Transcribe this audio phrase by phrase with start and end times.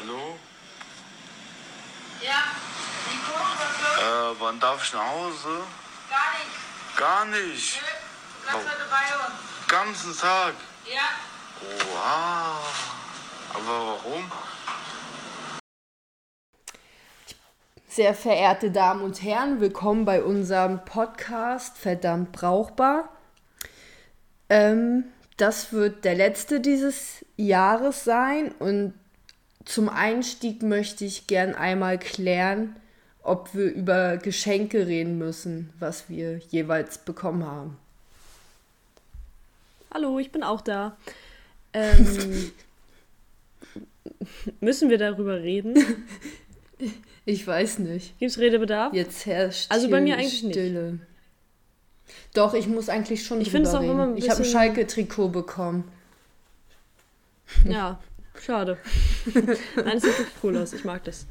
[0.00, 0.36] Hallo?
[2.22, 2.44] Ja,
[3.10, 3.32] Nico?
[3.34, 5.48] Äh, wann darf ich nach Hause?
[6.08, 6.96] Gar nicht.
[6.96, 7.80] Gar nicht.
[7.80, 7.88] Nö,
[8.36, 8.70] du bleibst Oh.
[8.70, 9.68] heute bei uns.
[9.68, 10.54] Ganzen Tag.
[10.84, 11.00] Ja,
[11.90, 12.58] Oha.
[13.54, 14.30] Aber warum?
[17.88, 23.08] Sehr verehrte Damen und Herren, willkommen bei unserem Podcast Verdammt Brauchbar.
[24.48, 25.06] Ähm,
[25.38, 28.94] das wird der letzte dieses Jahres sein und
[29.68, 32.74] zum Einstieg möchte ich gern einmal klären,
[33.22, 37.76] ob wir über Geschenke reden müssen, was wir jeweils bekommen haben.
[39.92, 40.96] Hallo, ich bin auch da.
[41.74, 42.50] Ähm,
[44.60, 45.76] müssen wir darüber reden?
[47.24, 48.18] Ich weiß nicht.
[48.18, 48.94] Gibt es Redebedarf?
[48.94, 50.54] Jetzt herrscht Also bei mir eigentlich nicht.
[50.54, 50.98] Stille.
[52.32, 53.90] Doch, ich muss eigentlich schon Ich drüber find's auch reden.
[53.92, 55.84] immer ein ich habe ein bisschen- Schalke-Trikot bekommen.
[57.68, 58.00] Ja,
[58.40, 58.78] schade.
[59.34, 60.72] Nein, es sieht wirklich cool aus.
[60.72, 61.26] Ich mag das.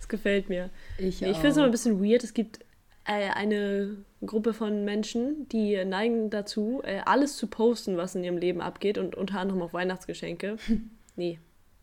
[0.00, 0.70] Es gefällt mir.
[0.98, 2.24] Ich, Ich finde es immer ein bisschen weird.
[2.24, 2.60] Es gibt
[3.04, 8.38] äh, eine Gruppe von Menschen, die neigen dazu, äh, alles zu posten, was in ihrem
[8.38, 10.56] Leben abgeht und unter anderem auch Weihnachtsgeschenke.
[11.14, 11.38] Nee,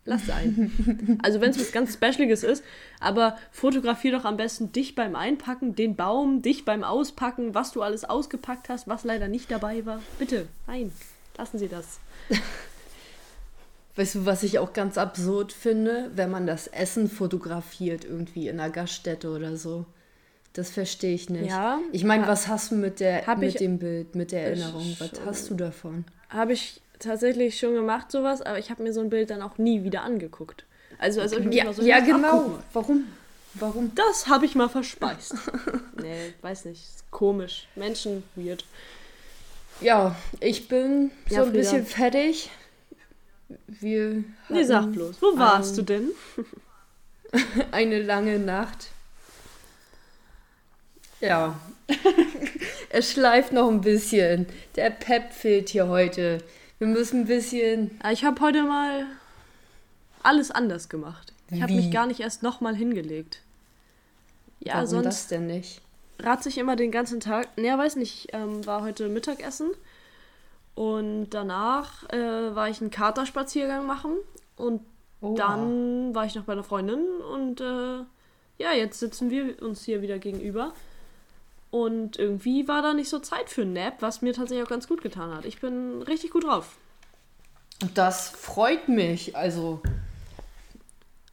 [0.06, 1.20] lass sein.
[1.22, 2.64] Also wenn es was ganz Specialiges ist,
[3.00, 7.84] aber fotografier doch am besten dich beim Einpacken, den Baum, dich beim Auspacken, was du
[7.84, 10.02] alles ausgepackt hast, was leider nicht dabei war.
[10.18, 10.92] Bitte, nein,
[11.38, 12.00] lassen Sie das.
[13.96, 18.60] Weißt du, was ich auch ganz absurd finde, wenn man das Essen fotografiert irgendwie in
[18.60, 19.86] einer Gaststätte oder so.
[20.54, 21.50] Das verstehe ich nicht.
[21.50, 24.60] Ja, Ich meine, was hast du mit der mit ich- dem Bild, mit der Ich
[24.62, 24.96] Erinnerung?
[25.00, 26.06] Was hast du davon?
[26.30, 29.58] Habe ich tatsächlich schon gemacht, sowas, aber ich habe mir so ein Bild dann auch
[29.58, 30.66] nie wieder angeguckt.
[30.98, 32.28] Also, als ob ich mich Ja, so ja genau.
[32.40, 32.64] abgucken.
[32.74, 33.04] Warum?
[33.56, 33.92] Warum?
[33.96, 35.34] Das habe ich mal verspeist.
[36.02, 36.82] nee, weiß nicht.
[36.84, 37.68] Ist komisch.
[37.76, 38.64] Menschen, weird.
[39.82, 41.60] Ja, ich bin so Ja, ein Frieda.
[41.60, 42.50] bisschen fertig.
[43.68, 45.22] Wir Nee, sag bloß.
[45.22, 46.12] Wo warst du denn?
[47.72, 48.88] eine lange Nacht.
[51.20, 51.60] Ja.
[52.90, 54.46] es schleift noch ein bisschen.
[54.76, 56.40] Der Pep fehlt hier heute.
[56.78, 59.06] Wir müssen ein bisschen Ah, Ich habe heute mal
[60.24, 61.34] alles anders gemacht.
[61.52, 63.42] Ich habe mich gar nicht erst nochmal hingelegt.
[64.60, 65.82] Ja, Warum sonst das denn nicht?
[66.20, 67.48] ratze ich immer den ganzen Tag.
[67.58, 69.72] Naja, weiß nicht, ich ähm, war heute Mittagessen
[70.80, 74.14] und danach äh, war ich einen Katerspaziergang machen
[74.56, 74.80] und
[75.20, 75.36] Oha.
[75.36, 77.98] dann war ich noch bei einer Freundin und äh,
[78.60, 80.72] ja, jetzt sitzen wir uns hier wieder gegenüber.
[81.70, 84.88] Und irgendwie war da nicht so Zeit für einen Nap, was mir tatsächlich auch ganz
[84.88, 85.44] gut getan hat.
[85.44, 86.78] Ich bin richtig gut drauf.
[87.94, 89.36] Das freut mich.
[89.36, 89.82] Also,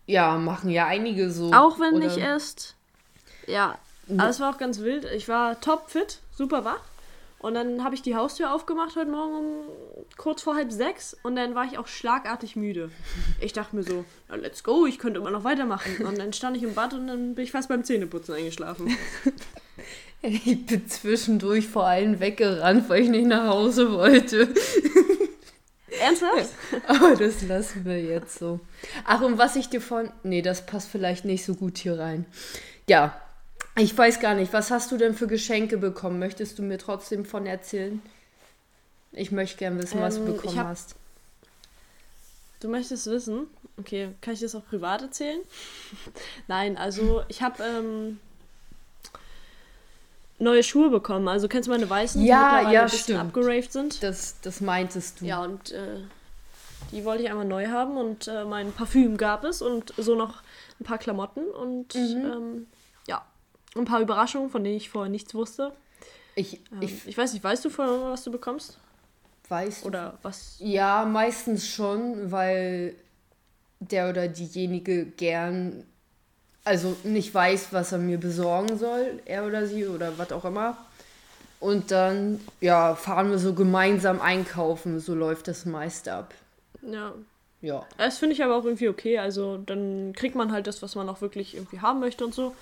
[0.07, 1.53] ja, machen ja einige so.
[1.53, 2.75] Auch wenn Oder- nicht erst.
[3.47, 3.79] Ja,
[4.09, 5.05] aber es war auch ganz wild.
[5.05, 6.81] Ich war top fit, super wach.
[7.39, 9.47] Und dann habe ich die Haustür aufgemacht heute Morgen um
[10.17, 12.91] kurz vor halb sechs und dann war ich auch schlagartig müde.
[13.41, 16.05] Ich dachte mir so, ja, let's go, ich könnte immer noch weitermachen.
[16.07, 18.97] Und dann stand ich im Bad und dann bin ich fast beim Zähneputzen eingeschlafen.
[20.23, 24.49] Ich bin zwischendurch vor allen weggerannt, weil ich nicht nach Hause wollte.
[26.01, 26.51] Ernsthaft?
[26.87, 28.61] Aber das lassen wir jetzt so.
[29.05, 30.11] Ach, und was ich dir von.
[30.23, 32.27] Nee, das passt vielleicht nicht so gut hier rein.
[32.89, 33.21] Ja,
[33.79, 34.53] ich weiß gar nicht.
[34.53, 36.19] Was hast du denn für Geschenke bekommen?
[36.19, 38.01] Möchtest du mir trotzdem von erzählen?
[39.13, 40.95] Ich möchte gern wissen, was du Ähm, ich bekommen hab- hast.
[42.61, 43.47] Du möchtest wissen?
[43.79, 45.41] Okay, kann ich das auch privat erzählen?
[46.49, 48.19] Nein, also ich habe ähm,
[50.39, 51.29] neue Schuhe bekommen.
[51.29, 53.21] Also kennst du meine weißen, die Ja, mittlerweile ja, ein bisschen stimmt.
[53.21, 54.03] abgeraved sind?
[54.03, 55.27] Das, das meintest du.
[55.27, 56.01] Ja, und äh,
[56.93, 60.43] die wollte ich einmal neu haben und äh, mein Parfüm gab es und so noch
[60.81, 62.25] ein paar Klamotten und Mhm.
[62.25, 62.67] ähm,
[63.77, 65.73] ein paar Überraschungen, von denen ich vorher nichts wusste.
[66.35, 68.79] Ich, Ähm, ich ich, weiß nicht, weißt du vorher, was du bekommst?
[69.49, 69.85] weiß.
[69.85, 70.57] Oder was?
[70.59, 72.97] Ja, meistens schon, weil
[73.81, 75.85] der oder diejenige gern,
[76.65, 80.77] also nicht weiß, was er mir besorgen soll, er oder sie oder was auch immer.
[81.61, 86.35] Und dann, ja, fahren wir so gemeinsam einkaufen, so läuft das meist ab.
[86.83, 87.15] Ja.
[87.61, 87.87] Ja.
[87.97, 89.19] Das finde ich aber auch irgendwie okay.
[89.19, 92.55] Also dann kriegt man halt das, was man auch wirklich irgendwie haben möchte und so.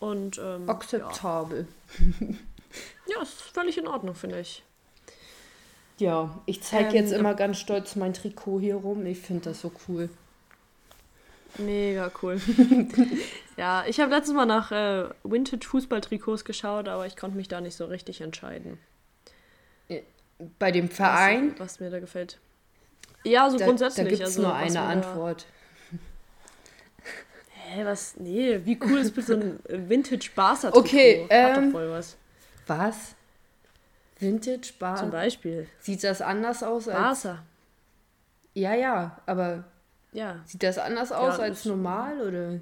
[0.00, 1.66] Und ähm, Akzeptabel.
[2.20, 2.26] Ja,
[3.06, 4.62] ja, ist völlig in Ordnung, finde ich.
[5.98, 9.04] Ja, ich zeige Ähm, jetzt immer ganz stolz mein Trikot hier rum.
[9.06, 10.08] Ich finde das so cool.
[11.56, 12.40] Mega cool.
[13.56, 17.74] ja, ich habe letztes Mal nach äh, Vintage-Fußball-Trikots geschaut, aber ich konnte mich da nicht
[17.74, 18.78] so richtig entscheiden.
[20.60, 22.38] Bei dem Verein, Was, was mir da gefällt.
[23.24, 24.04] Ja, so da, grundsätzlich.
[24.04, 25.46] da gibt es also, nur eine Antwort.
[27.70, 28.14] Hä, was?
[28.18, 30.78] Nee, wie cool ist bitte so ein Vintage-Barca-Trikot?
[30.78, 32.16] Okay, Hat ähm, doch voll was.
[32.66, 32.96] Was?
[34.18, 35.06] Vintage Zum Bar?
[35.10, 35.68] Beispiel.
[35.80, 37.42] Sieht das anders aus als Barca.
[38.54, 39.64] Ja, ja, aber
[40.12, 40.36] Ja.
[40.46, 42.52] Sieht das anders aus Ja, als normal oder?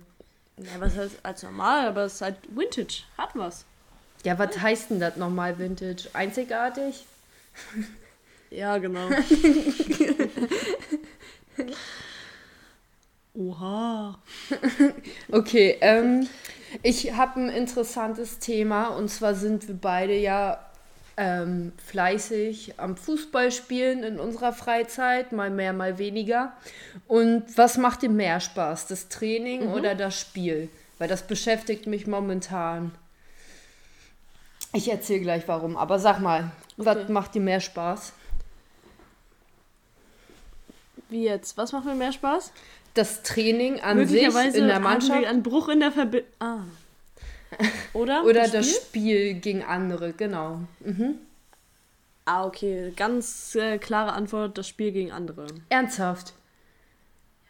[0.58, 3.04] Ja, was heißt als normal, aber es ist halt Vintage.
[3.16, 3.64] Hat was.
[4.24, 6.08] Ja, was heißt denn das nochmal Vintage?
[6.12, 7.06] Einzigartig?
[8.50, 9.08] Ja, genau.
[13.36, 14.18] Oha.
[15.32, 16.28] Okay, ähm,
[16.82, 20.58] ich habe ein interessantes Thema und zwar sind wir beide ja
[21.18, 26.52] ähm, fleißig am Fußball spielen in unserer Freizeit, mal mehr, mal weniger.
[27.08, 30.68] Und was macht dir mehr Spaß, das Training oder das Spiel?
[30.98, 32.92] Weil das beschäftigt mich momentan.
[34.72, 37.12] Ich erzähle gleich warum, aber sag mal, was Okay.
[37.12, 38.12] macht dir mehr Spaß?
[41.08, 41.56] Wie jetzt?
[41.56, 42.52] Was macht mir mehr Spaß?
[42.96, 44.22] Das Training an sich
[44.54, 46.28] in der Mannschaft einen Bruch in der Verbindung.
[46.40, 46.60] Ah.
[47.92, 48.24] Oder?
[48.24, 48.80] oder das Spiel?
[48.80, 50.60] Spiel gegen andere, genau.
[52.24, 52.92] Ah, okay.
[52.96, 55.46] Ganz äh, klare Antwort: das Spiel gegen andere.
[55.68, 56.34] Ernsthaft?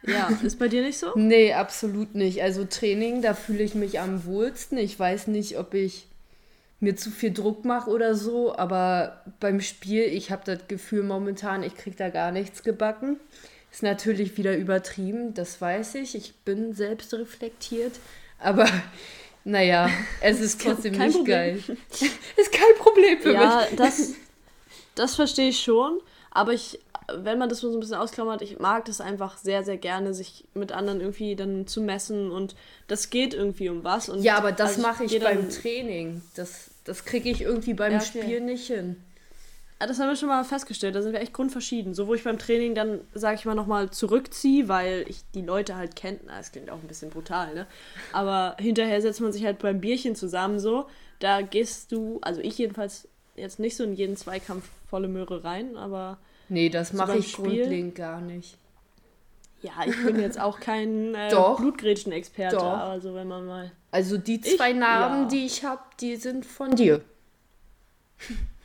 [0.03, 1.11] Ja, ist bei dir nicht so?
[1.15, 2.41] Nee, absolut nicht.
[2.41, 4.77] Also Training, da fühle ich mich am wohlsten.
[4.77, 6.07] Ich weiß nicht, ob ich
[6.79, 11.63] mir zu viel Druck mache oder so, aber beim Spiel, ich habe das Gefühl momentan,
[11.63, 13.19] ich kriege da gar nichts gebacken.
[13.77, 16.15] Ist natürlich wieder übertrieben, das weiß ich.
[16.15, 17.91] Ich bin selbst reflektiert,
[18.39, 18.65] aber
[19.43, 19.87] naja,
[20.19, 21.63] es ist trotzdem kein nicht Problem.
[21.63, 21.63] geil.
[22.37, 23.77] ist kein Problem für Ja, mich.
[23.77, 24.13] das,
[24.95, 25.99] das verstehe ich schon.
[26.31, 26.79] Aber ich,
[27.19, 30.45] wenn man das so ein bisschen ausklammert, ich mag das einfach sehr, sehr gerne, sich
[30.55, 32.55] mit anderen irgendwie dann zu messen und
[32.87, 34.09] das geht irgendwie um was.
[34.09, 36.23] Und Ja, aber das also mache ich geh beim Training.
[36.35, 38.23] Das, das kriege ich irgendwie beim Ja, okay.
[38.23, 39.03] Spiel nicht hin.
[39.79, 41.93] Das haben wir schon mal festgestellt, da sind wir echt grundverschieden.
[41.93, 45.75] So, wo ich beim Training dann, sage ich mal, nochmal zurückziehe, weil ich die Leute
[45.75, 46.19] halt kenne.
[46.25, 47.67] Na, das klingt auch ein bisschen brutal, ne?
[48.11, 50.87] Aber hinterher setzt man sich halt beim Bierchen zusammen so.
[51.19, 55.77] Da gehst du, also ich jedenfalls jetzt nicht so in jeden Zweikampf volle Möhre rein,
[55.77, 56.17] aber
[56.49, 57.43] Nee, das So mache ich Spiel?
[57.45, 58.57] grundlegend gar nicht.
[59.61, 61.29] ja, ich bin jetzt auch kein äh.
[61.29, 62.55] Blutgrätschen-Experte.
[62.55, 62.63] Doch.
[62.63, 63.71] Also wenn man mal.
[63.91, 65.27] Also die Ich- zwei Narben, ja.
[65.27, 67.01] die ich habe, die sind von dir.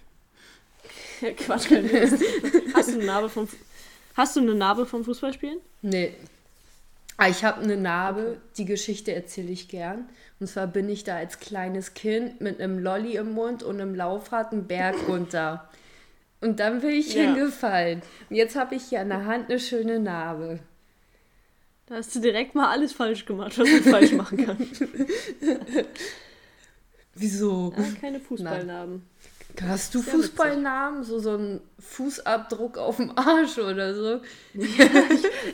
[1.36, 1.88] Quatsch, kein.
[2.74, 3.48] Hast du eine Narbe vom,
[4.16, 5.58] hast du eine Narbe vom Fußballspielen?
[5.82, 6.14] Nee.
[7.16, 10.08] Ah, ich habe eine Narbe, die Geschichte erzähle ich gern.
[10.40, 13.94] Und zwar bin ich da als kleines Kind mit einem Lolli im Mund und einem
[13.94, 15.68] Laufrad einen Berg runter.
[16.40, 17.22] Und dann bin ich Ja.
[17.22, 18.02] hingefallen.
[18.28, 20.58] Und jetzt habe ich hier an der Hand eine schöne Narbe.
[21.86, 24.56] Da hast du direkt mal alles falsch gemacht, was man falsch machen kann.
[27.14, 27.72] Wieso?
[27.76, 29.02] Ja, keine Fußballnarben.
[29.60, 30.02] Hast du.
[30.02, 31.04] Fußballnamen?
[31.04, 34.20] So, so einen Fußabdruck auf dem Arsch oder so?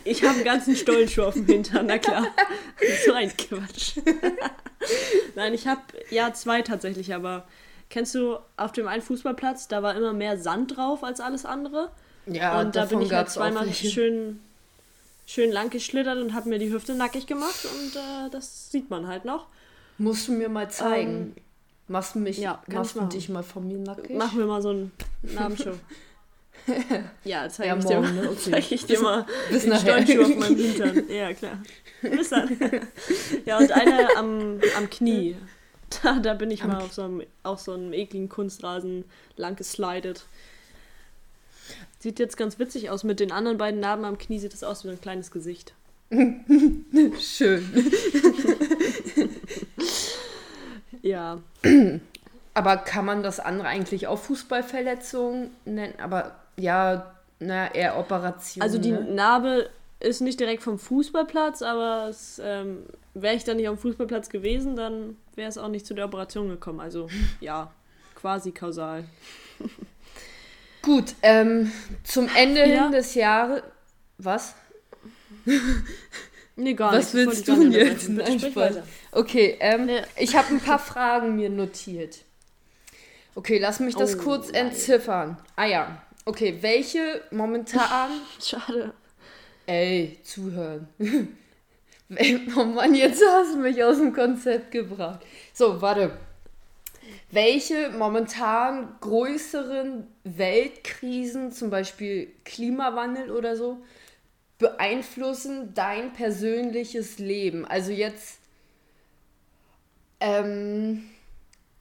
[0.05, 2.27] Ich habe einen ganzen Stollenschuh auf dem Hintern, na klar.
[3.07, 3.97] so ein Quatsch.
[5.35, 5.81] Nein, ich habe
[6.11, 7.47] ja zwei tatsächlich, aber
[7.91, 11.91] kennst du auf dem einen Fußballplatz, da war immer mehr Sand drauf als alles andere.
[12.27, 14.41] Ja, und da bin ich halt zweimal schön,
[15.27, 19.07] schön lang geschlittert und habe mir die Hüfte nackig gemacht und äh, das sieht man
[19.07, 19.47] halt noch.
[19.97, 21.35] Musst du mir mal zeigen.
[21.89, 24.17] Machst du mich, ja, machst du dich mal von mir nackig?
[24.17, 24.93] Machen wir mal so einen
[25.23, 25.73] Namensshow.
[27.25, 28.31] Ja, zeige Ja, ich, dir morgen, mal- ne?
[28.31, 28.51] Okay.
[28.51, 29.75] zeig ich dir mal bis den.
[29.79, 31.05] Stollenschuh auf meinem Hintern.
[31.09, 31.63] Ja, klar.
[32.03, 32.59] Bis dann.
[33.47, 35.37] Ja, und eine am, am Knie.
[36.03, 39.05] Da, da bin ich mal auf so einem, auf so einem ekligen Kunstrasen
[39.37, 40.27] lang geslidet.
[42.01, 43.03] Sieht jetzt ganz witzig aus.
[43.05, 45.73] Mit den anderen beiden Narben am Knie sieht es aus wie ein kleines Gesicht.
[47.19, 47.91] Schön.
[51.03, 51.39] Ja.
[52.55, 55.95] Aber kann man das andere eigentlich auch Fußballverletzungen nennen?
[56.03, 58.63] Aber ja, na, eher Operationen.
[58.63, 59.01] Also die ne?
[59.03, 62.13] Narbe ist nicht direkt vom Fußballplatz, aber
[62.43, 66.07] ähm, wäre ich dann nicht am Fußballplatz gewesen, dann wäre es auch nicht zu der
[66.07, 66.81] Operation gekommen.
[66.81, 67.09] Also
[67.41, 67.71] ja,
[68.15, 69.05] quasi kausal.
[70.83, 71.73] Gut, ähm,
[72.05, 72.85] zum Ende Ja.
[72.85, 73.63] hin des Jahres.
[74.19, 74.55] Was?
[76.61, 77.27] Nee, gar Was nicht.
[77.27, 78.09] willst du jetzt?
[78.09, 78.79] Nein, Spaß.
[79.13, 80.03] Okay, ähm, Nee.
[80.17, 82.19] ich habe ein paar Fragen mir notiert.
[83.37, 84.67] Okay, lass mich das Oh, kurz nein.
[84.67, 85.39] entziffern.
[85.55, 86.03] Ah ja.
[86.25, 88.11] Okay, welche momentan.
[88.45, 88.93] Schade.
[89.67, 90.89] Ey, zuhören.
[92.57, 95.21] oh Mann, jetzt hast du mich aus dem Konzept gebracht.
[95.55, 96.11] So, warte.
[97.31, 103.79] Welche momentan größeren Weltkrisen, zum Beispiel Klimawandel oder so,
[104.59, 107.65] beeinflussen dein persönliches Leben?
[107.65, 108.39] Also jetzt,
[110.21, 111.09] ähm,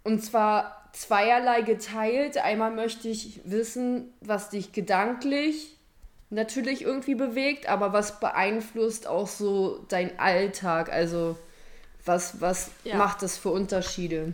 [0.04, 2.38] und zwar zweierlei geteilt.
[2.38, 5.76] Einmal möchte ich wissen, was dich gedanklich
[6.30, 10.92] natürlich irgendwie bewegt, aber was beeinflusst auch so dein Alltag?
[10.92, 11.38] Also
[12.06, 12.98] was, was Ja.
[12.98, 14.34] macht das für Unterschiede?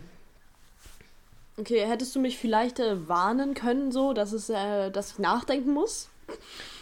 [1.56, 5.72] Okay, hättest du mich vielleicht äh, warnen können, so, dass, es, äh, dass ich nachdenken
[5.72, 6.08] muss?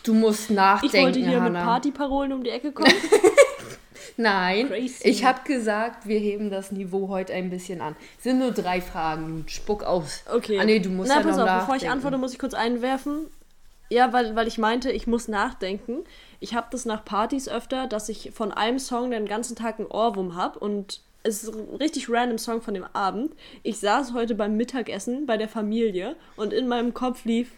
[0.04, 1.64] Du musst Ich nachdenken, wollte hier mit Hannah.
[1.64, 2.92] Partyparolen um die Ecke kommen.
[4.16, 5.09] Nein, Crazy.
[5.09, 7.97] ich habe gesagt, wir heben das Niveau heute ein bisschen an.
[8.18, 9.44] Sind nur drei Fragen.
[9.49, 10.23] Spuck aus.
[10.32, 10.59] Okay.
[10.61, 11.92] Ah nee, du musst Na, ja pass auf, bevor ich nachdenken.
[11.92, 13.26] antworte, muss ich kurz einwerfen.
[13.88, 16.04] Ja, weil, weil ich meinte, ich muss nachdenken.
[16.40, 19.88] Ich habe das nach Partys öfter, dass ich von einem Song den ganzen Tag einen
[19.88, 23.32] Ohrwurm habe und es ist ein richtig random Song von dem Abend.
[23.62, 27.52] Ich saß heute beim Mittagessen bei der Familie und in meinem Kopf lief,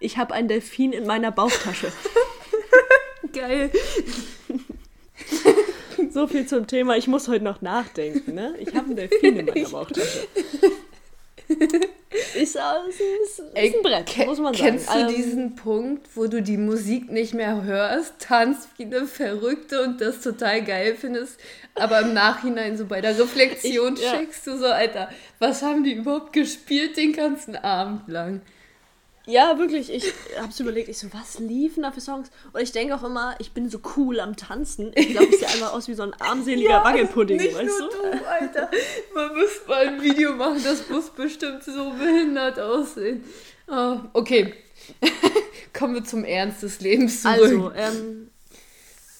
[0.00, 1.92] ich habe einen Delfin in meiner Bauchtasche.
[3.32, 3.70] Geil.
[6.12, 8.54] So viel zum Thema, ich muss heute noch nachdenken, ne?
[8.58, 10.26] Ich habe einen Delfin in meiner Bauchtasche.
[12.34, 14.70] Ist, ist, ist Ey, ein Brett, muss man sagen.
[14.70, 19.06] Kennst du Ähm, diesen Punkt, wo du die Musik nicht mehr hörst, tanzt wie eine
[19.06, 21.38] Verrückte und das total geil findest,
[21.74, 24.12] aber im Nachhinein so bei der Reflexion Ich- ja.
[24.16, 28.40] checkst du so, Alter, was haben die überhaupt gespielt den ganzen Abend lang?
[29.30, 29.92] Ja, wirklich.
[29.92, 32.30] Ich hab's überlegt, ich so, was liefen da für Songs?
[32.52, 34.90] Und ich denke auch immer, ich bin so cool am Tanzen.
[34.94, 38.18] Ich glaube, ich sehe einmal aus wie so ein armseliger Wackelpudding, nicht weißt nur du?
[38.18, 38.70] du, Alter.
[39.14, 43.24] Man muss mal ein Video machen, das muss bestimmt so behindert aussehen.
[43.68, 44.54] Ah, okay,
[45.72, 47.40] kommen wir zum Ernst des Lebens zurück.
[47.40, 48.30] Also, ähm,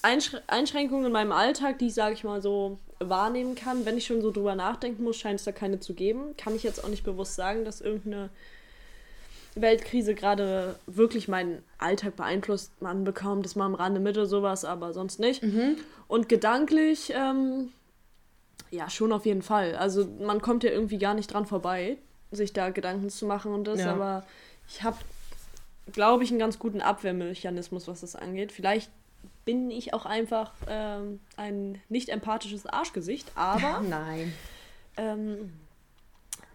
[0.03, 4.07] Einschr Einschränkungen in meinem Alltag, die ich, sage ich mal, so wahrnehmen kann, wenn ich
[4.07, 6.37] schon so drüber nachdenken muss, scheint es da keine zu geben.
[6.37, 8.31] Kann ich jetzt auch nicht bewusst sagen, dass irgendeine
[9.55, 12.71] Weltkrise gerade wirklich meinen Alltag beeinflusst.
[12.81, 15.43] Man bekommt es mal am Rande mit oder sowas, aber sonst nicht.
[16.09, 17.71] Und gedanklich, ähm,
[18.71, 19.75] ja, schon auf jeden Fall.
[19.77, 21.97] Also man kommt ja irgendwie gar nicht dran vorbei,
[22.31, 23.93] sich da Gedanken zu machen und das, Ja.
[23.93, 24.25] aber
[24.69, 24.99] ich habe,
[25.93, 28.53] glaube ich, einen ganz guten Abwehrmechanismus, was das angeht.
[28.53, 28.91] Vielleicht
[29.45, 34.33] bin ich auch einfach ähm, ein nicht empathisches Arschgesicht, aber Nein.
[34.97, 35.53] ähm,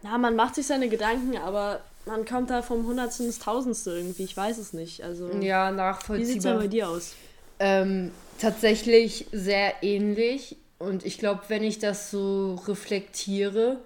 [0.02, 4.24] na, man macht sich seine Gedanken, aber man kommt da vom Hundertsten ins Tausendste irgendwie.
[4.24, 5.02] Ich weiß es nicht.
[5.02, 6.58] Also, Ja, wie sieht es nachvollziehbar.
[6.58, 7.14] bei dir aus?
[7.58, 10.56] Ähm, tatsächlich sehr ähnlich.
[10.78, 13.78] Und ich glaube, wenn ich das so reflektiere,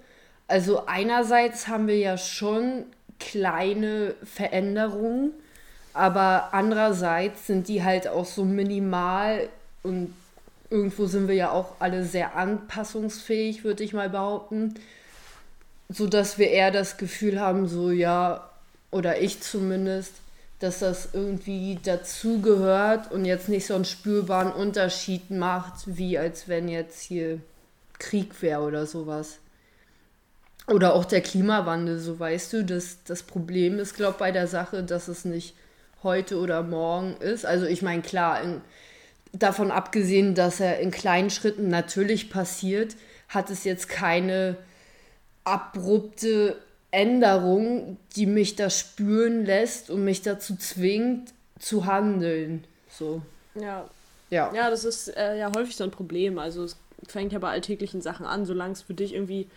[0.49, 2.85] also einerseits haben wir ja schon
[3.21, 5.33] kleine Veränderungen,
[5.95, 9.49] aber andererseits sind die halt auch so minimal
[9.83, 10.13] und
[10.69, 14.75] irgendwo sind wir ja auch alle sehr anpassungsfähig, würde ich mal behaupten,
[15.91, 18.49] so dass wir eher das Gefühl haben, so ja,
[18.91, 20.13] oder ich zumindest,
[20.61, 26.69] dass das irgendwie dazugehört und jetzt nicht so einen spürbaren Unterschied macht, wie als wenn
[26.69, 27.41] jetzt hier
[27.99, 29.39] Krieg wäre oder sowas.
[30.69, 34.47] Oder auch der Klimawandel, so weißt du, das, das Problem ist, glaube ich, bei der
[34.47, 35.55] Sache, dass es nicht
[36.03, 37.45] heute oder morgen ist.
[37.45, 38.61] Also ich meine, klar, in,
[39.33, 42.95] davon abgesehen, dass er in kleinen Schritten natürlich passiert,
[43.29, 44.57] hat es jetzt keine
[45.45, 46.57] abrupte
[46.91, 52.65] Änderung, die mich das spüren lässt und mich dazu zwingt zu handeln.
[52.89, 53.23] So,
[53.55, 53.89] Ja,
[54.31, 54.53] ja.
[54.53, 56.39] ja das ist äh, ja häufig so ein Problem.
[56.39, 59.49] Also es fängt ja bei alltäglichen Sachen an, solange es für dich irgendwie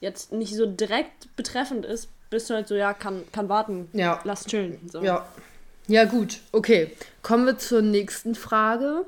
[0.00, 3.88] jetzt nicht so direkt betreffend ist, bist du halt so, ja, kann, kann warten.
[3.92, 4.20] Ja.
[4.24, 4.78] Lass chillen.
[4.90, 5.02] So.
[5.02, 5.26] Ja.
[5.86, 6.40] Ja, gut.
[6.52, 6.90] Okay.
[7.22, 9.04] Kommen wir zur nächsten Frage.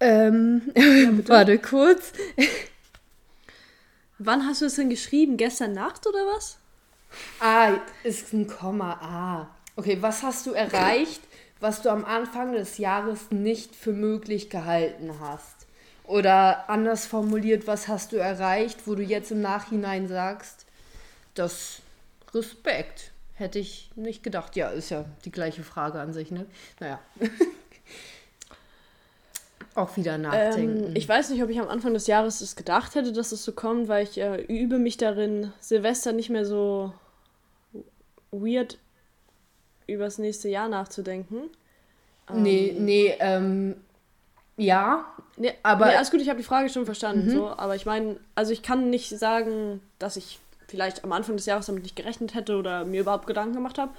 [0.00, 0.72] Ähm,
[1.26, 2.12] warte kurz.
[4.18, 5.36] Wann hast du es denn geschrieben?
[5.36, 6.58] Gestern Nacht oder was?
[7.40, 8.92] Ah, ist ein Komma.
[9.00, 9.48] Ah.
[9.76, 11.22] Okay, was hast du erreicht,
[11.60, 15.66] was du am Anfang des Jahres nicht für möglich gehalten hast?
[16.04, 20.66] Oder anders formuliert, was hast du erreicht, wo du jetzt im Nachhinein sagst,
[21.34, 21.80] das
[22.34, 23.12] Respekt.
[23.34, 24.54] Hätte ich nicht gedacht.
[24.56, 26.46] Ja, ist ja die gleiche Frage an sich, ne?
[26.78, 26.98] Naja.
[29.74, 30.86] Auch wieder nachdenken.
[30.88, 33.44] Ähm, ich weiß nicht, ob ich am Anfang des Jahres es gedacht hätte, dass es
[33.44, 36.92] so kommt, weil ich äh, übe mich darin, Silvester nicht mehr so
[38.32, 38.78] weird
[39.86, 41.50] übers nächste Jahr nachzudenken.
[42.32, 43.76] nee, nee, ähm,
[44.56, 45.04] ja,
[45.40, 47.30] Nee, Aber- nee, alles gut, ich habe die Frage schon verstanden.
[47.30, 51.46] So, aber ich meine, also ich kann nicht sagen, dass ich vielleicht am Anfang des
[51.46, 53.90] Jahres damit nicht gerechnet hätte oder mir überhaupt Gedanken gemacht habe.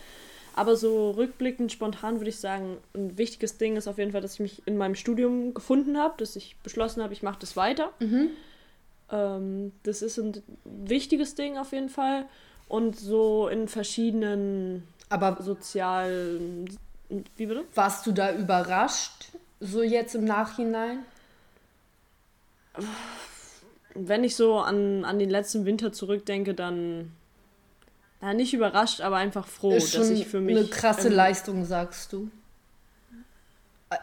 [0.55, 4.33] Aber so rückblickend, spontan würde ich sagen, ein wichtiges Ding ist auf jeden Fall, dass
[4.35, 7.91] ich mich in meinem Studium gefunden habe, dass ich beschlossen habe, ich mache das weiter.
[9.11, 12.25] Ähm, das ist ein wichtiges Ding auf jeden Fall.
[12.67, 16.69] Und so in verschiedenen aber sozialen.
[17.35, 17.65] Wie bitte?
[17.75, 20.99] warst du da überrascht, so jetzt im Nachhinein?
[23.93, 27.11] Wenn ich so an, an den letzten Winter zurückdenke, dann.
[28.21, 30.55] Na, nicht überrascht, aber einfach froh, ist dass ich für mich.
[30.57, 32.29] eine krasse ähm, Leistung, sagst du.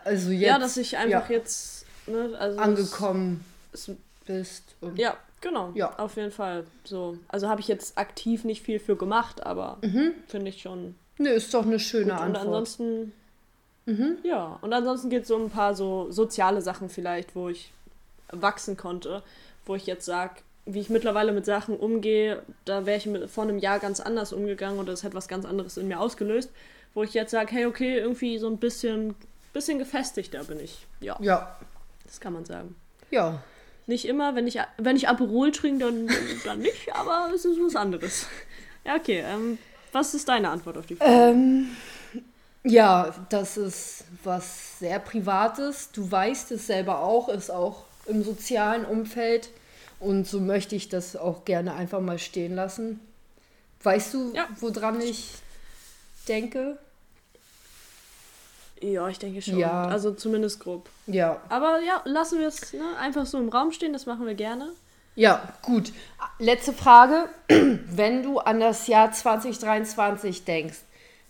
[0.05, 1.87] Also jetzt Ja, dass ich einfach ja, jetzt.
[2.07, 3.97] Ne, also angekommen Es, es,
[4.27, 4.63] bist.
[4.81, 5.71] Und ja, genau.
[5.75, 5.99] Ja.
[5.99, 6.65] Auf jeden Fall.
[6.85, 7.17] So.
[7.29, 10.13] Also habe ich jetzt aktiv nicht viel für gemacht, aber Mhm.
[10.27, 12.45] finde ich schon Nö, ist doch eine schöne Und Antwort.
[12.47, 13.13] ansonsten,
[14.23, 17.73] ja, und ansonsten geht es um ein paar so soziale Sachen vielleicht, wo ich
[18.31, 19.23] wachsen konnte,
[19.65, 20.35] wo ich jetzt sage,
[20.69, 24.33] wie ich mittlerweile mit Sachen umgehe, da wäre ich mit, vor einem Jahr ganz anders
[24.33, 26.51] umgegangen oder es hat was ganz anderes in mir ausgelöst,
[26.95, 29.15] wo ich jetzt sage, hey, okay, irgendwie so ein bisschen,
[29.53, 30.87] bisschen gefestigter bin ich.
[31.01, 31.57] Ja, ja,
[32.05, 32.75] das kann man sagen.
[33.11, 33.43] ja.
[33.87, 36.11] Nicht immer, wenn ich, wenn ich Aperol trinke, dann,
[36.45, 38.27] dann nicht, aber es ist was anderes.
[38.85, 39.25] Ja, okay.
[39.27, 39.57] Ähm,
[39.93, 41.11] was ist deine Antwort auf die Frage?
[41.11, 41.71] Ähm,
[42.65, 45.91] ja, das ist was sehr Privates.
[45.93, 49.49] Du weißt es selber auch, ist auch im sozialen Umfeld.
[50.01, 53.01] Und so möchte ich das auch gerne einfach mal stehen lassen.
[53.83, 54.49] Weißt du, Ja.
[54.61, 55.35] woran ich
[56.29, 56.79] denke?
[58.81, 59.59] Ja, ich denke schon.
[59.59, 59.87] Ja.
[59.89, 60.89] Also zumindest grob.
[61.07, 61.41] Ja.
[61.49, 64.71] Aber ja, lassen wir es ne, einfach so im Raum stehen, das machen wir gerne.
[65.17, 65.93] Ja, gut.
[66.39, 67.29] Letzte Frage.
[67.49, 70.79] Wenn du an das Jahr 2023 denkst,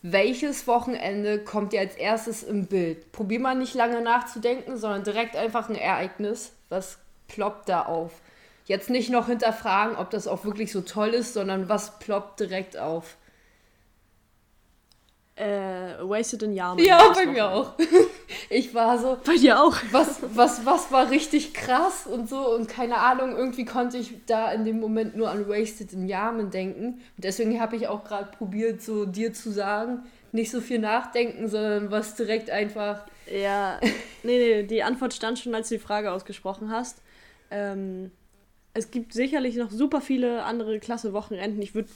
[0.03, 3.13] welches Wochenende kommt dir als erstes im Bild?
[3.13, 6.53] Probier mal nicht lange nachzudenken, sondern direkt einfach ein Ereignis.
[6.69, 6.99] Was
[7.29, 8.13] ploppt da auf?
[8.69, 12.77] Jetzt nicht noch hinterfragen, ob das auch wirklich so toll ist, sondern was ploppt direkt
[12.77, 13.17] auf?
[15.37, 16.85] Äh, Wasted in Yarmouth.
[16.85, 17.73] Ja, bei mir auch.
[18.51, 19.75] Ich war so, Bei dir auch.
[19.91, 24.53] was, was, was war richtig krass und so und keine Ahnung, irgendwie konnte ich da
[24.53, 26.87] in dem Moment nur an Wasted in Yamen denken.
[27.17, 31.49] Und deswegen habe ich auch gerade probiert, so dir zu sagen, nicht so viel nachdenken,
[31.49, 33.05] sondern was direkt einfach.
[33.31, 33.81] Ja,
[34.23, 36.99] nee, nee, die Antwort stand schon, als du die Frage ausgesprochen hast.
[37.51, 38.11] Ähm,
[38.75, 41.61] es gibt sicherlich noch super viele andere klasse Wochenenden.
[41.63, 41.89] Ich würde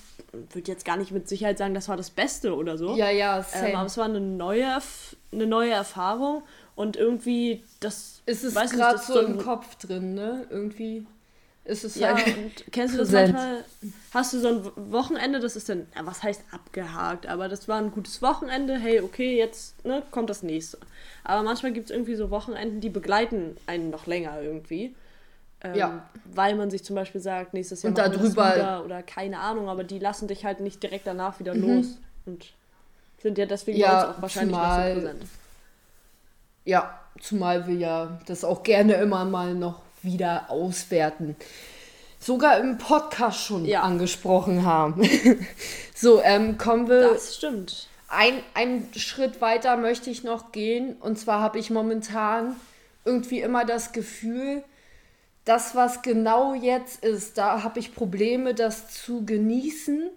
[0.52, 2.97] würd jetzt gar nicht mit Sicherheit sagen, das war das Beste oder so.
[2.97, 3.76] Ja, ja, ähm, same.
[3.76, 4.79] aber es war eine neue,
[5.33, 6.43] eine neue Erfahrung
[6.75, 8.23] und irgendwie das.
[8.26, 10.47] es ist nicht, gerade so im Kopf drin, ne?
[10.50, 11.07] Irgendwie
[11.64, 12.37] ist es Ja, halt.
[12.37, 13.35] und kennst du das präsent.
[13.35, 13.64] manchmal?
[14.12, 17.93] Hast du so ein Wochenende, das ist dann, was heißt abgehakt, aber das war ein
[17.93, 20.79] gutes Wochenende, hey, okay, jetzt ne, kommt das nächste.
[21.23, 24.95] Aber manchmal gibt es irgendwie so Wochenenden, die begleiten einen noch länger irgendwie.
[25.64, 26.03] Ähm, Ja.
[26.35, 29.85] Weil man sich zum Beispiel sagt, nächstes Jahr Und darüber- wieder oder keine Ahnung, aber
[29.85, 32.46] die lassen dich halt nicht direkt danach wieder los und
[33.20, 33.83] sind ja deswegen Mhm.
[33.83, 35.31] Ja, auch wahrscheinlich zumal- nicht so präsent.
[36.64, 41.37] Ja, zumal wir ja das auch gerne immer mal noch wieder auswerten.
[42.18, 43.83] Sogar im Podcast schon Ja.
[43.83, 45.03] angesprochen haben.
[45.94, 47.11] so, ähm, kommen wir.
[47.14, 47.88] Das stimmt.
[48.09, 50.96] Ein, einen Schritt weiter möchte ich noch gehen.
[51.01, 52.55] Und zwar habe ich momentan
[53.05, 54.62] irgendwie immer das Gefühl,
[55.44, 60.11] das, was genau jetzt ist, da habe ich Probleme, das zu genießen.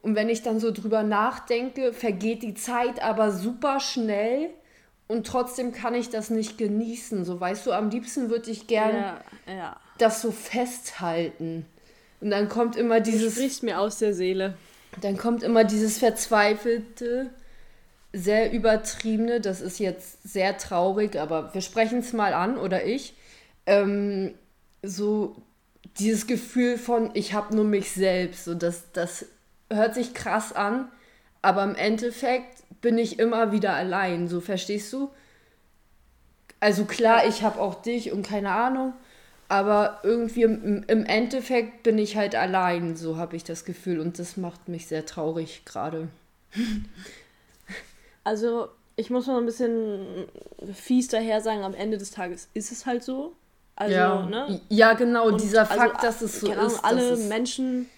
[0.00, 4.50] Und wenn ich dann so drüber nachdenke, vergeht die Zeit aber super schnell.
[5.08, 7.24] Und trotzdem kann ich das nicht genießen.
[7.24, 9.76] So, weißt du, am liebsten würde ich gern Ja, ja.
[9.98, 11.66] das so festhalten.
[12.20, 14.54] Und dann kommt immer Du dieses sprichst mir aus der Seele.
[15.02, 17.30] dann kommt immer dieses verzweifelte,
[18.12, 23.14] sehr übertriebene, das ist jetzt sehr traurig, aber wir sprechen es mal an, oder ich.
[23.66, 24.34] Ähm,
[24.82, 25.36] so
[25.98, 28.44] dieses Gefühl von, ich habe nur mich selbst.
[28.44, 29.26] So das, das
[29.70, 30.90] hört sich krass an,
[31.40, 34.28] aber im Endeffekt bin ich immer wieder allein.
[34.28, 35.10] So verstehst du?
[36.60, 38.92] Also klar, ich habe auch dich und keine Ahnung,
[39.48, 44.18] aber irgendwie im, im Endeffekt bin ich halt allein, so habe ich das Gefühl und
[44.18, 46.08] das macht mich sehr traurig gerade.
[48.24, 50.28] Also, ich muss mal ein bisschen
[50.72, 53.34] fies daher sagen, am Ende des Tages ist es halt so.
[53.76, 54.26] Also, ja.
[54.26, 54.60] ne?
[54.68, 56.84] ja, genau, Und dieser also, Fakt, dass es so Ahnung, ist.
[56.84, 57.88] alle es, Menschen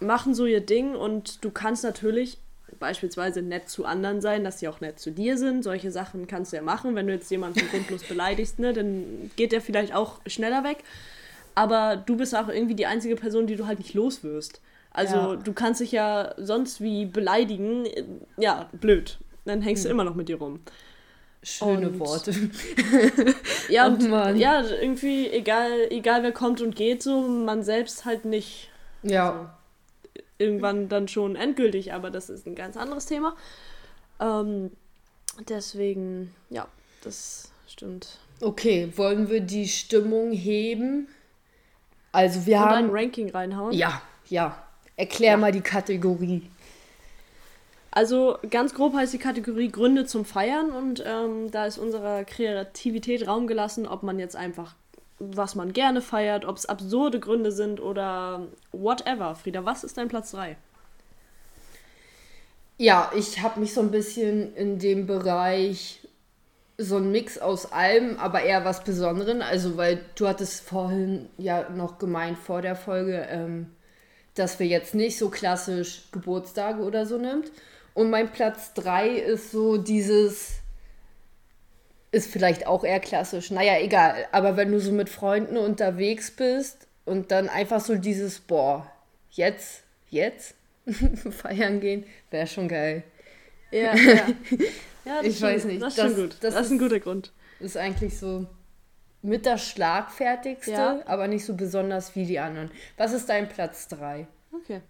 [0.00, 2.38] machen so ihr Ding und du kannst natürlich
[2.78, 5.64] beispielsweise nett zu anderen sein, dass sie auch nett zu dir sind.
[5.64, 6.94] Solche Sachen kannst du ja machen.
[6.94, 10.78] Wenn du jetzt jemanden grundlos beleidigst, ne, dann geht der vielleicht auch schneller weg.
[11.56, 14.60] Aber du bist auch irgendwie die einzige Person, die du halt nicht los wirst.
[14.92, 15.36] Also Ja.
[15.36, 17.86] du kannst dich ja sonst wie beleidigen.
[18.36, 19.18] Ja, blöd.
[19.44, 19.88] Dann hängst Hm.
[19.88, 20.60] du immer noch mit dir rum.
[21.42, 22.32] Schöne und- Worte.
[23.68, 24.36] Ja, Oh und Mann.
[24.38, 28.70] ja, irgendwie, egal, egal wer kommt und geht, so, man selbst halt nicht.
[29.02, 29.54] Ja,
[30.38, 33.36] Irgendwann dann schon endgültig, aber das ist ein ganz anderes Thema.
[34.20, 34.70] Ähm,
[35.48, 36.66] deswegen, ja,
[37.02, 38.18] das stimmt.
[38.40, 41.08] okay, wollen wir die Stimmung heben?
[42.12, 42.90] Also wir Und ein haben...
[42.90, 43.72] Ranking reinhauen.
[43.72, 44.62] Ja, ja.
[44.96, 46.42] Erklär mal die Kategorie.
[47.90, 53.26] Also ganz grob heißt die Kategorie Gründe zum Feiern und ähm, da ist unserer Kreativität
[53.26, 54.74] Raum gelassen, ob man jetzt einfach,
[55.18, 59.34] was man gerne feiert, ob es absurde Gründe sind oder whatever.
[59.34, 60.56] Frieda, was ist dein Platz 3?
[62.76, 66.00] Ja, ich habe mich so ein bisschen in dem Bereich
[66.76, 69.42] so ein Mix aus allem, aber eher was Besonderen.
[69.42, 73.72] Also, weil du hattest vorhin ja noch gemeint vor der Folge, ähm,
[74.36, 77.50] dass wir jetzt nicht so klassisch Geburtstage oder so nimmt.
[77.94, 80.60] Und mein Platz 3 ist so dieses,
[82.12, 84.26] ist vielleicht auch eher klassisch, naja, egal.
[84.32, 88.90] Aber wenn du so mit Freunden unterwegs bist und dann einfach so dieses, boah,
[89.30, 90.54] jetzt, jetzt
[91.30, 93.02] feiern gehen, wäre schon geil.
[93.70, 94.14] Ja, ja.
[95.04, 96.36] ja das Ich weiß nicht, Das ist das- schon gut.
[96.40, 97.32] das Das, ist ein ist- guter Grund.
[97.60, 98.46] Ist eigentlich so
[99.20, 101.00] mit das Schlagfertigste, Ja.
[101.06, 102.70] aber nicht so besonders wie die anderen.
[102.96, 104.28] Was ist dein Platz 3?
[104.52, 104.80] Okay.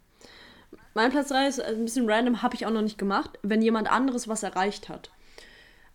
[0.95, 3.91] Mein Platz 3 ist ein bisschen random, habe ich auch noch nicht gemacht, wenn jemand
[3.91, 5.11] anderes was erreicht hat.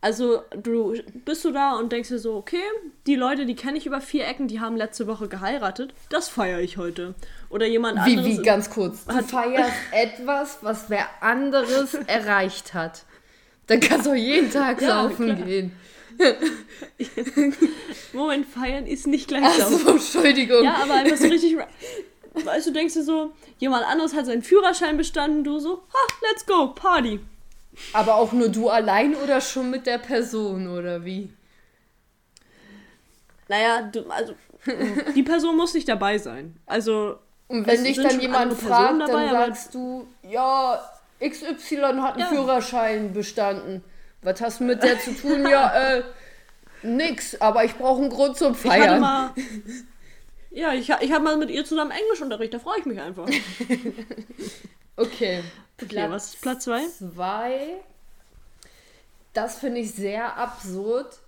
[0.01, 2.61] Also du bist du da und denkst dir so, okay,
[3.07, 6.59] die Leute, die kenne ich über vier Ecken, die haben letzte Woche geheiratet, das feiere
[6.59, 7.15] ich heute.
[7.49, 8.37] Oder jemand Wie, anderes.
[8.39, 9.05] wie, ganz kurz.
[9.05, 13.03] Du hat- feierst etwas, was wer anderes erreicht hat.
[13.67, 15.47] Dann kannst du auch jeden Tag Ja, saufen klar.
[15.47, 15.71] gehen.
[18.13, 20.63] Moment, feiern ist nicht gleich Ach so, Entschuldigung.
[20.63, 21.55] Ja, aber einfach so richtig.
[22.33, 26.45] Weißt du, denkst dir so, jemand anderes hat seinen Führerschein bestanden, du so, ha, let's
[26.45, 27.19] go, Party.
[27.93, 31.31] Aber auch nur du allein oder schon mit der Person oder wie?
[33.47, 34.33] Naja, du, also,
[35.15, 36.55] die Person muss nicht dabei sein.
[36.65, 37.17] Also,
[37.47, 40.81] Und wenn dich dann jemand fragt, dabei, dann sagst du, ja,
[41.21, 42.27] XY hat einen Ja.
[42.27, 43.83] Führerschein bestanden.
[44.21, 45.45] Was hast du mit der zu tun?
[45.47, 46.03] Ja, äh,
[46.81, 49.01] nix, aber ich brauche einen Grund zum ich hatte Feiern.
[49.01, 49.31] mal.
[50.53, 53.27] Ja, ich, ich habe mal mit ihr zusammen Englischunterricht, da freue ich mich einfach.
[54.95, 55.43] Okay.
[55.81, 56.85] Okay, was ist Platz zwei?
[56.85, 57.81] Zwei.
[59.33, 61.19] Das finde ich sehr absurd.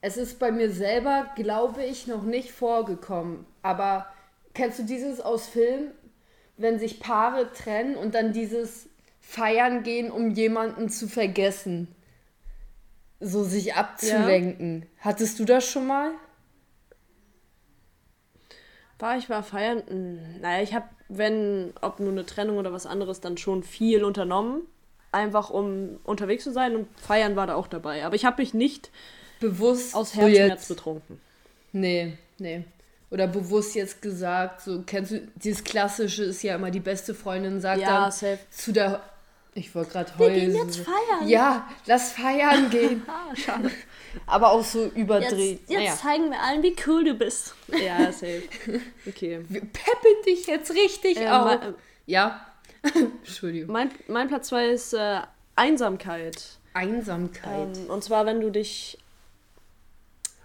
[0.00, 3.46] Es ist bei mir selber, glaube ich, noch nicht vorgekommen.
[3.62, 4.06] Aber
[4.52, 5.92] kennst du dieses aus Film,
[6.56, 8.88] wenn sich Paare trennen und dann dieses
[9.20, 11.86] Feiern gehen, um jemanden zu vergessen?
[13.20, 14.86] So sich abzulenken.
[14.98, 16.10] Hattest du das schon mal?
[18.98, 19.82] War ich mal feiern?
[19.86, 24.04] Hm, Naja, ich habe, wenn, ob nur eine Trennung oder was anderes, dann schon viel
[24.04, 24.62] unternommen.
[25.12, 28.04] Einfach um unterwegs zu sein und feiern war da auch dabei.
[28.04, 28.90] Aber ich habe mich nicht
[29.40, 31.20] Bewusst aus so Herzschmerz jetzt- betrunken.
[31.72, 32.64] Nee, nee.
[33.10, 37.60] Oder bewusst jetzt gesagt, so kennst du, dieses klassische ist ja immer die beste Freundin
[37.60, 38.38] sagt Ja, dann safe.
[38.50, 39.02] zu der
[39.54, 40.34] ich wollte gerade heulen.
[40.52, 41.28] gehen jetzt feiern.
[41.28, 43.02] Ja, lass feiern gehen.
[43.06, 43.70] Ah, schade.
[44.26, 45.60] Aber auch so überdreht.
[45.60, 45.94] Jetzt, jetzt naja.
[45.96, 47.54] zeigen wir allen, wie cool du bist.
[47.68, 48.42] Ja, safe.
[49.06, 49.44] Okay.
[49.48, 51.44] Wir peppen dich jetzt richtig Äh, auf.
[51.44, 51.74] ma-
[52.06, 52.46] ja.
[52.94, 53.72] Entschuldigung.
[53.72, 55.20] mein, mein Platz 2 ist äh,
[55.56, 56.58] Einsamkeit.
[56.74, 57.76] Einsamkeit.
[57.76, 58.98] Ähm, und zwar, wenn du dich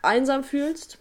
[0.01, 0.97] einsam fühlst,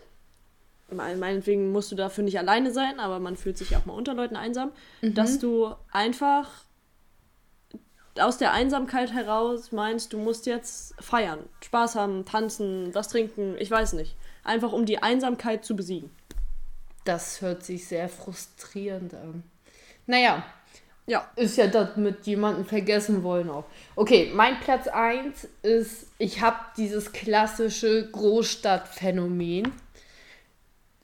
[0.90, 4.14] mein- meinetwegen musst du dafür nicht alleine sein, aber man fühlt sich auch mal unter
[4.14, 6.49] Leuten einsam, dass du einfach
[8.20, 13.70] aus der Einsamkeit heraus meinst, du musst jetzt feiern, Spaß haben, tanzen, was trinken, ich
[13.70, 14.16] weiß nicht.
[14.44, 16.11] Einfach um die Einsamkeit zu besiegen.
[17.04, 19.42] Das hört sich sehr frustrierend an.
[20.07, 20.44] Naja,
[21.07, 21.26] Ja.
[21.37, 23.64] ist ja das mit jemandem vergessen wollen auch.
[23.96, 29.72] Okay, mein Platz 1 ist, ich habe dieses klassische Großstadtphänomen.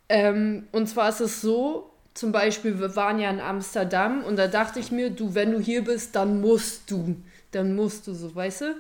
[0.08, 4.46] Ähm, und zwar ist es so, zum Beispiel, wir waren ja in Amsterdam und da
[4.46, 7.16] dachte ich mir, du, wenn du hier bist, dann musst du.
[7.50, 8.76] Dann musst du so, weißt du?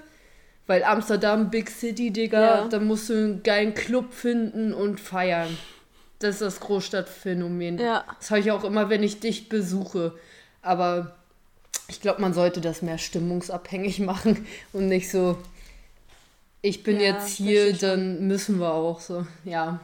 [0.66, 2.68] Weil Amsterdam, Big City, Digga, Ja.
[2.68, 5.56] da musst du einen geilen Club finden und feiern.
[6.20, 7.78] Das ist das Großstadtphänomen.
[7.78, 8.04] Ja.
[8.18, 10.12] Das habe ich auch immer, wenn ich dich besuche.
[10.62, 11.16] Aber
[11.88, 15.36] ich glaube, man sollte das mehr stimmungsabhängig machen und nicht so,
[16.62, 19.26] ich bin Ja, jetzt hier, dann müssen wir auch so.
[19.44, 19.80] Ja.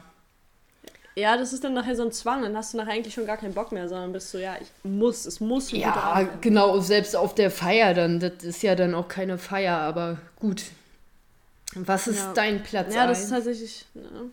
[1.17, 3.37] Ja, das ist dann nachher so ein Zwang, dann hast du nachher eigentlich schon gar
[3.37, 7.17] keinen Bock mehr, sondern bist so, ja, ich muss, es muss ein Ja, genau, selbst
[7.17, 8.21] auf der Feier dann.
[8.21, 10.65] Das ist ja dann auch keine Feier, aber gut.
[11.75, 12.33] Was ist Ja.
[12.35, 13.87] dein Platz Ja, das ist tatsächlich.
[13.95, 14.31] Ne.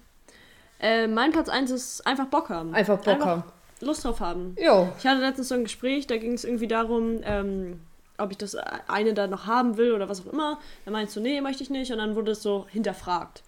[0.79, 2.73] Äh, mein Platz 1 ist einfach Bock haben.
[2.73, 3.43] Einfach Bock haben.
[3.81, 4.55] Lust drauf haben.
[4.59, 4.89] Jo.
[4.99, 7.79] Ich hatte letztens so ein Gespräch, da ging es irgendwie darum, ähm,
[8.17, 8.55] ob ich das
[8.87, 10.59] eine da noch haben will oder was auch immer.
[10.85, 11.91] Da meinst du, nee, möchte ich nicht.
[11.91, 13.43] Und dann wurde es so hinterfragt.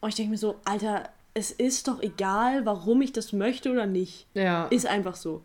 [0.00, 3.86] Und ich denke mir so, Alter, es ist doch egal, warum ich das möchte oder
[3.86, 4.26] nicht.
[4.34, 4.66] Ja.
[4.66, 5.42] Ist einfach so.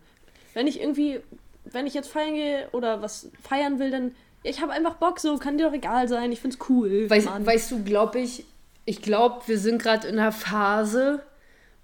[0.52, 1.20] Wenn ich irgendwie,
[1.64, 5.20] wenn ich jetzt feiern gehe oder was feiern will, dann, ja, ich habe einfach Bock,
[5.20, 7.08] so, kann dir doch egal sein, ich find's cool.
[7.08, 7.46] Weißt, Mann.
[7.46, 8.44] weißt du, glaube ich,
[8.84, 11.22] ich glaube, wir sind gerade in einer Phase,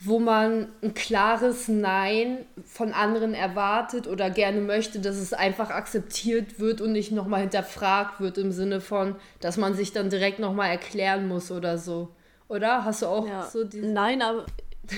[0.02, 6.58] wo man ein klares Nein von anderen erwartet oder gerne möchte, dass es einfach akzeptiert
[6.58, 10.70] wird und nicht nochmal hinterfragt wird im Sinne von, dass man sich dann direkt nochmal
[10.70, 12.08] erklären muss oder so.
[12.50, 12.84] Oder?
[12.84, 13.46] Hast du auch Ja.
[13.46, 13.80] so die.
[13.80, 14.44] Nein, aber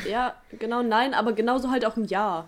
[0.08, 2.46] ja, genau, nein, aber genauso halt auch ein Ja.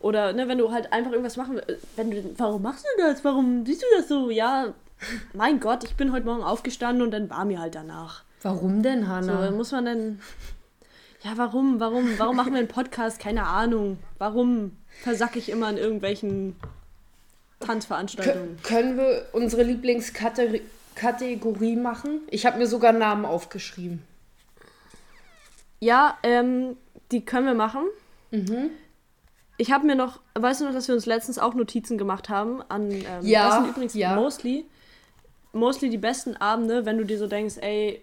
[0.00, 3.24] Oder ne, wenn du halt einfach irgendwas machen willst, wenn du, warum machst du das?
[3.24, 4.30] Warum siehst du das so?
[4.30, 4.72] Ja,
[5.34, 8.22] mein Gott, ich bin heute Morgen aufgestanden und dann war mir halt danach.
[8.42, 9.40] Warum denn, So, Hannah?
[9.42, 10.20] dann muss man dann.
[11.22, 11.78] Ja, warum?
[11.80, 12.16] Warum?
[12.18, 13.18] Warum machen wir einen Podcast?
[13.20, 13.98] Keine Ahnung.
[14.18, 14.76] Warum?
[15.02, 16.56] versacke ich immer in irgendwelchen
[17.60, 18.58] Tanzveranstaltungen.
[18.62, 22.20] können wir unsere Lieblingskategorie machen?
[22.30, 24.02] Ich habe mir sogar Namen aufgeschrieben.
[25.80, 26.76] Ja, ähm,
[27.12, 27.82] die können wir machen.
[28.30, 28.70] Mhm.
[29.56, 32.62] Ich habe mir noch, weißt du noch, dass wir uns letztens auch Notizen gemacht haben
[32.68, 34.14] an, ähm, Ja, das sind übrigens ja.
[34.14, 34.66] mostly,
[35.52, 38.02] mostly die besten Abende, wenn du dir so denkst, ey,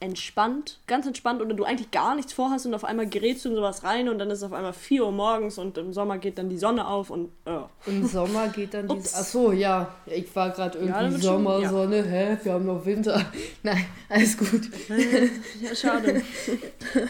[0.00, 3.56] entspannt, ganz entspannt oder du eigentlich gar nichts vorhast und auf einmal gerätst du in
[3.56, 6.38] sowas rein und dann ist es auf einmal 4 Uhr morgens und im Sommer geht
[6.38, 7.58] dann die Sonne auf und äh.
[7.86, 8.94] Im Sommer geht dann die.
[8.94, 9.14] Ups.
[9.16, 9.92] Ach so, ja.
[10.06, 11.68] Ich war gerade Ja, irgendwie dann wird schon- Sommer, ja.
[11.70, 12.36] Sonne, hä?
[12.44, 13.26] Wir haben noch Winter.
[13.64, 14.62] Nein, alles gut.
[15.60, 16.22] Ja, schade.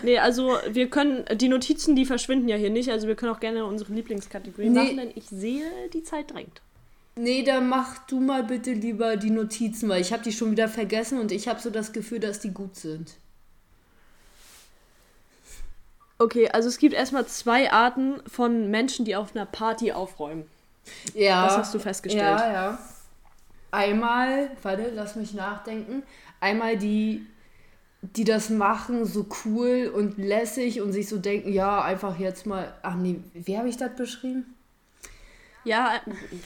[0.02, 3.40] nee, also wir können, die Notizen, die verschwinden ja hier nicht, also wir können auch
[3.40, 4.78] gerne unsere Lieblingskategorie Nee.
[4.78, 6.62] machen, denn ich sehe, die Zeit drängt.
[7.18, 10.68] Nee, dann mach du mal bitte lieber die Notizen, weil ich habe die schon wieder
[10.68, 13.14] vergessen und ich habe so das Gefühl, dass die gut sind.
[16.18, 20.44] Okay, also es gibt erstmal zwei Arten von Menschen, die auf einer Party aufräumen.
[21.12, 21.46] Ja.
[21.46, 22.38] Das hast du festgestellt.
[22.38, 22.78] Ja, ja.
[23.72, 26.04] Einmal, warte, lass mich nachdenken.
[26.38, 27.26] Einmal die,
[28.00, 32.72] die das machen, so cool und lässig und sich so denken, ja, einfach jetzt mal.
[32.82, 34.54] Ach nee, wie habe ich das beschrieben?
[35.68, 36.00] Ja,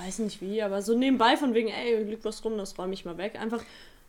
[0.04, 3.04] weiß nicht wie, aber so nebenbei von wegen, ey, liegt was rum, das räume ich
[3.04, 3.38] mal weg.
[3.40, 3.62] Einfach,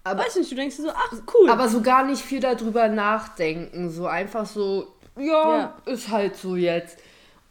[0.04, 1.49] Aber- weiß nicht, du denkst dir so, ach, cool.
[1.49, 3.89] Aber so gar nicht viel darüber nachdenken.
[3.89, 5.23] So einfach so, ja,
[5.58, 5.78] Ja.
[5.86, 6.97] ist halt so jetzt.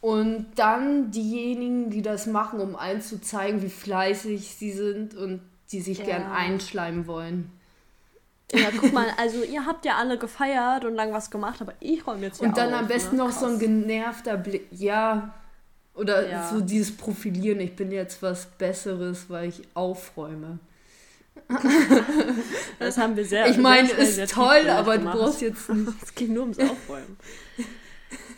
[0.01, 5.41] Und dann diejenigen, die das machen, um allen zu zeigen, wie fleißig sie sind und
[5.71, 6.05] die sich Ja.
[6.05, 7.51] gern einschleimen wollen.
[8.53, 12.07] ja, guck mal, also ihr habt ja alle gefeiert und lang was gemacht, aber ich
[12.07, 13.23] räume jetzt Und dann auf, am besten ne?
[13.25, 13.61] noch so ein Krass.
[13.61, 14.67] genervter Blick.
[14.73, 15.33] Ja.
[15.95, 16.49] Oder Ja.
[16.49, 20.59] so dieses Profilieren, ich bin jetzt was Besseres, weil ich aufräume.
[22.79, 25.19] Das haben wir sehr ich meine, sehr schnell, ist sehr toll, aber du gemacht.
[25.19, 25.93] brauchst jetzt nicht.
[26.03, 27.17] Es ging nur ums Aufräumen.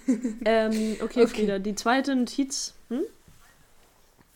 [0.45, 1.27] ähm, okay, Okay.
[1.27, 2.75] Frieda, die zweite Notiz.
[2.91, 3.01] Hm?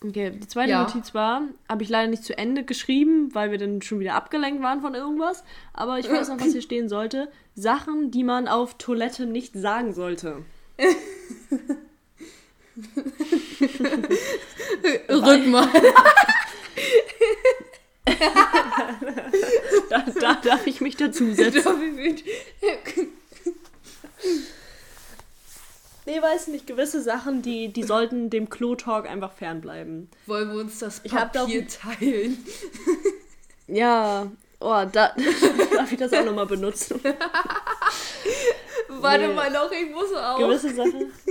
[0.03, 0.83] Okay, die zweite Ja.
[0.83, 4.63] Notiz war, habe ich leider nicht zu Ende geschrieben, weil wir dann schon wieder abgelenkt
[4.63, 5.43] waren von irgendwas.
[5.73, 7.29] Aber ich weiß noch, was hier stehen sollte.
[7.55, 10.37] Sachen, die man auf Toilette nicht sagen sollte.
[15.09, 15.69] Rück mal.
[19.89, 21.63] Da, da darf ich mich dazusetzen.
[26.05, 30.09] Nee, weiß nicht, gewisse Sachen, die, die sollten dem Klo-Talk einfach fernbleiben.
[30.25, 32.43] Wollen wir uns das Papier teilen?
[33.67, 35.13] Ja, oh, da
[35.75, 36.99] darf ich das auch nochmal benutzen.
[39.03, 39.33] Warte Nee.
[39.33, 40.37] mal noch, ich muss auch.
[40.37, 41.11] Gewisse Sachen.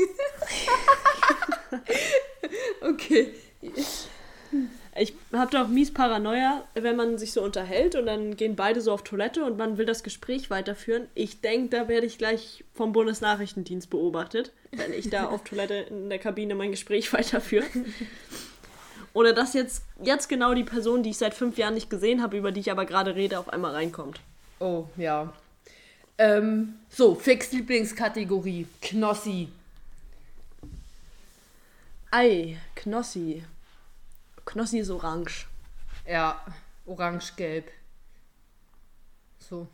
[2.81, 3.35] Okay.
[5.01, 8.81] Ich habe da auch mies Paranoia, wenn man sich so unterhält und dann gehen beide
[8.81, 11.07] so auf Toilette und man will das Gespräch weiterführen.
[11.15, 16.09] Ich denke, da werde ich gleich vom Bundesnachrichtendienst beobachtet, wenn ich da auf Toilette in
[16.09, 17.67] der Kabine mein Gespräch weiterführe.
[19.13, 22.37] Oder dass jetzt, jetzt genau die Person, die ich seit fünf Jahren nicht gesehen habe,
[22.37, 24.21] über die ich aber gerade rede, auf einmal reinkommt.
[24.59, 25.33] Oh, ja.
[26.19, 28.67] Ähm, so, Fix Lieblingskategorie.
[28.83, 29.49] Knossi.
[32.11, 33.45] Ei, Knossi.
[34.45, 35.47] Knossi ist orange.
[36.07, 36.45] Ja,
[36.87, 37.71] orange-gelb.
[39.39, 39.69] So.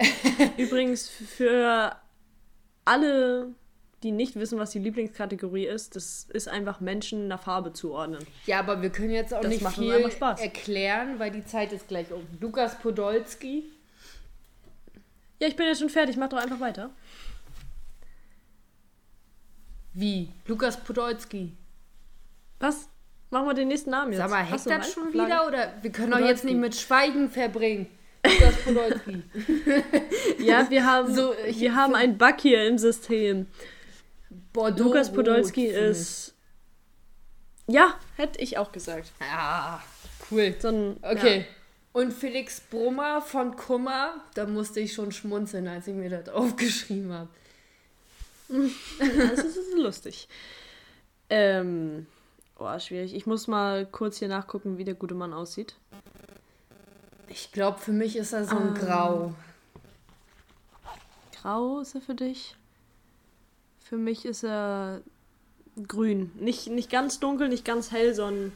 [0.56, 1.96] Übrigens für
[2.84, 3.48] alle,
[4.02, 8.24] die nicht wissen, was die Lieblingskategorie ist, das ist einfach Menschen einer Farbe zuordnen.
[8.46, 12.10] Ja, aber wir können jetzt auch Das nicht viel erklären, weil die Zeit ist gleich
[12.12, 12.26] um.
[12.40, 13.64] Lukas Podolski.
[15.42, 16.90] Ja, ich bin jetzt schon fertig, mach doch einfach weiter.
[19.92, 20.28] Wie?
[20.46, 21.52] Lukas Podolski.
[22.60, 22.88] Was?
[23.28, 24.20] Machen wir den nächsten Namen jetzt.
[24.20, 25.48] Sag mal, du das schon wieder?
[25.48, 27.88] Oder wir können doch jetzt nicht mit Schweigen verbringen.
[28.24, 29.22] Lukas Podolski.
[30.38, 33.48] Ja, wir haben, So, wir haben einen Bug hier im System.
[34.52, 34.84] Bordeaux.
[34.84, 36.36] Lukas Podolski Rot, ist.
[37.66, 39.10] Ja, hätte ich auch gesagt.
[39.20, 39.82] Ja,
[40.30, 40.54] cool.
[40.60, 41.46] So ein, Okay.
[41.92, 47.12] Und Felix Brummer von Kummer, da musste ich schon schmunzeln, als ich mir das aufgeschrieben
[47.12, 47.28] habe.
[48.48, 50.28] Das ist, lustig.
[51.30, 52.06] Ähm.
[52.58, 53.14] Oh, schwierig.
[53.14, 55.74] Ich muss mal kurz hier nachgucken, wie der gute Mann aussieht.
[57.28, 58.78] Ich glaube, für mich ist er so ein Ah.
[58.78, 59.34] Grau.
[61.40, 62.56] Grau ist er für dich?
[63.80, 65.00] Für mich ist er
[65.88, 66.30] grün.
[66.36, 68.52] Nicht, nicht ganz dunkel, nicht ganz hell, sondern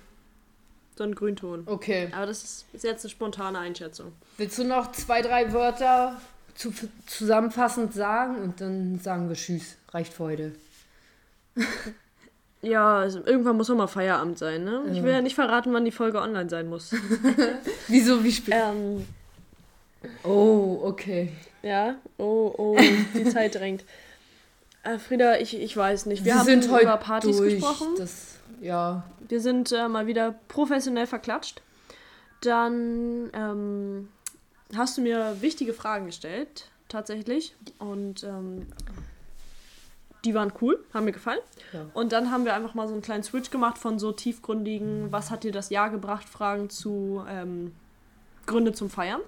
[0.97, 1.63] so ein Grünton.
[1.67, 2.09] Okay.
[2.13, 4.13] Aber das ist, ist jetzt eine spontane Einschätzung.
[4.39, 6.21] Willst du noch zwei, drei Wörter
[6.55, 6.73] zu,
[7.07, 9.77] zusammenfassend sagen und dann sagen wir Tschüss.
[9.93, 10.53] Reicht für heute.
[12.63, 14.83] Ja, also irgendwann muss auch mal Feierabend sein, ne?
[14.93, 16.91] Ich will ja nicht verraten, wann die Folge online sein muss.
[17.87, 18.55] Wieso, wie spät?
[18.57, 19.07] ähm,
[20.25, 21.33] Oh, okay.
[21.63, 22.77] ja, oh, oh,
[23.15, 23.85] die Zeit drängt.
[24.83, 26.25] Äh, Frieda, ich, ich weiß nicht.
[26.25, 27.55] Wir Wir haben sind heute über Partys durch.
[27.55, 27.89] gesprochen.
[27.99, 31.63] Das, ja, Wir sind äh, mal wieder professionell verklatscht.
[32.41, 34.09] Dann ähm,
[34.75, 37.55] hast du mir wichtige Fragen gestellt, tatsächlich.
[37.79, 38.67] Und ähm,
[40.25, 41.41] die waren cool, haben mir gefallen.
[41.73, 41.87] Ja.
[41.95, 45.31] Und dann haben wir einfach mal so einen kleinen Switch gemacht von so tiefgründigen, was
[45.31, 47.75] hat dir das Jahr gebracht, Fragen zu ähm,
[48.45, 49.21] Gründe zum Feiern.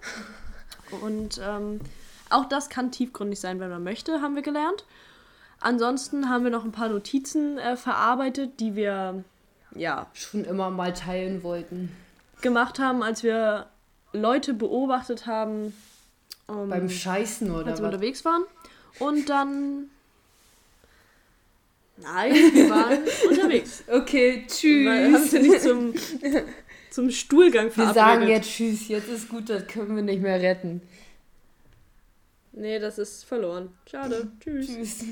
[1.02, 1.80] Und ähm,
[2.30, 4.84] auch das kann tiefgründig sein, wenn man möchte, haben wir gelernt.
[5.60, 9.24] Ansonsten haben wir noch ein paar Notizen äh, verarbeitet, die wir
[9.74, 11.90] ja schon immer mal teilen wollten.
[12.42, 13.66] gemacht haben, als wir
[14.12, 15.72] Leute beobachtet haben,
[16.48, 17.94] ähm, Beim Scheißen oder als wir was?
[17.94, 18.42] unterwegs waren.
[19.00, 19.90] Und dann.
[21.96, 23.82] Nein, wir waren unterwegs.
[23.88, 25.32] Okay, Wir haben uns tschüss.
[25.32, 25.94] ja nicht zum,
[26.90, 27.94] zum Stuhlgang Wir verabredet.
[27.96, 30.80] sagen jetzt tschüss, jetzt ist gut, das können wir nicht mehr retten.
[32.52, 33.70] Nee, das ist verloren.
[33.90, 34.28] Schade.
[34.40, 34.66] Tschüss.
[34.68, 35.04] Tschüss.